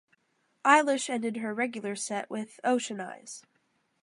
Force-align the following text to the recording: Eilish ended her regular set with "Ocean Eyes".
Eilish 0.65 1.11
ended 1.11 1.37
her 1.37 1.53
regular 1.53 1.95
set 1.95 2.27
with 2.27 2.59
"Ocean 2.63 2.99
Eyes". 2.99 3.43